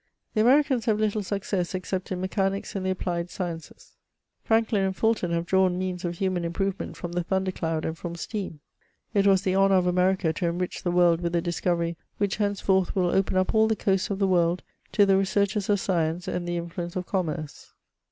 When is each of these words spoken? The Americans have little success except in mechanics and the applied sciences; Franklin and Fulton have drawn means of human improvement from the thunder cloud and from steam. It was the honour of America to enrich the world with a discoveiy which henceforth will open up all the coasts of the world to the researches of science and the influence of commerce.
The 0.33 0.41
Americans 0.41 0.85
have 0.85 0.99
little 0.99 1.21
success 1.21 1.75
except 1.75 2.11
in 2.11 2.19
mechanics 2.19 2.75
and 2.75 2.83
the 2.83 2.89
applied 2.89 3.29
sciences; 3.29 3.97
Franklin 4.43 4.81
and 4.83 4.95
Fulton 4.95 5.29
have 5.29 5.45
drawn 5.45 5.77
means 5.77 6.03
of 6.03 6.17
human 6.17 6.43
improvement 6.43 6.97
from 6.97 7.11
the 7.11 7.21
thunder 7.23 7.51
cloud 7.51 7.85
and 7.85 7.95
from 7.95 8.15
steam. 8.15 8.61
It 9.13 9.27
was 9.27 9.43
the 9.43 9.55
honour 9.55 9.75
of 9.75 9.85
America 9.85 10.33
to 10.33 10.47
enrich 10.47 10.81
the 10.81 10.89
world 10.89 11.21
with 11.21 11.35
a 11.35 11.39
discoveiy 11.43 11.97
which 12.17 12.37
henceforth 12.37 12.95
will 12.95 13.11
open 13.11 13.37
up 13.37 13.53
all 13.53 13.67
the 13.67 13.75
coasts 13.75 14.09
of 14.09 14.17
the 14.17 14.25
world 14.27 14.63
to 14.93 15.05
the 15.05 15.17
researches 15.17 15.69
of 15.69 15.79
science 15.79 16.27
and 16.27 16.47
the 16.47 16.57
influence 16.57 16.95
of 16.95 17.05
commerce. 17.05 17.71